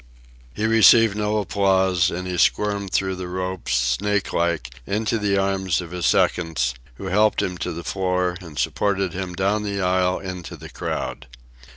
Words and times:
He 0.55 0.65
received 0.65 1.15
no 1.15 1.37
applause, 1.37 2.09
and 2.09 2.27
he 2.27 2.39
squirmed 2.39 2.91
through 2.91 3.17
the 3.17 3.27
ropes, 3.27 3.73
snakelike, 3.99 4.71
into 4.87 5.19
the 5.19 5.37
arms 5.37 5.79
of 5.79 5.91
his 5.91 6.07
seconds, 6.07 6.73
who 6.95 7.05
helped 7.05 7.43
him 7.43 7.55
to 7.59 7.71
the 7.71 7.83
floor 7.83 8.35
and 8.41 8.57
supported 8.57 9.13
him 9.13 9.35
down 9.35 9.61
the 9.61 9.79
aisle 9.79 10.17
into 10.17 10.55
the 10.57 10.69
crowd. 10.69 11.27